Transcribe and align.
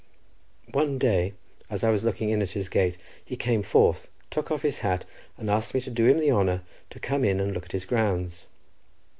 One 0.71 0.97
day 0.97 1.35
as 1.69 1.83
I 1.83 1.91
was 1.91 2.03
looking 2.03 2.31
in 2.31 2.41
at 2.41 2.53
his 2.53 2.69
gate, 2.69 2.97
he 3.23 3.35
came 3.35 3.61
forth, 3.61 4.07
took 4.31 4.49
off 4.49 4.63
his 4.63 4.79
hat, 4.79 5.05
and 5.37 5.47
asked 5.47 5.75
me 5.75 5.81
to 5.81 5.91
do 5.91 6.07
him 6.07 6.17
the 6.17 6.31
honour 6.31 6.63
to 6.89 6.99
come 6.99 7.23
in 7.23 7.39
and 7.39 7.53
look 7.53 7.65
at 7.65 7.71
his 7.71 7.85
grounds. 7.85 8.47